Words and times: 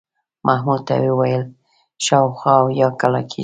محمود 0.47 0.81
ته 0.87 0.93
مې 1.01 1.09
وویل 1.13 1.43
شاوخوا 2.05 2.53
اویا 2.61 2.87
کاله 2.99 3.21
کېږي. 3.29 3.39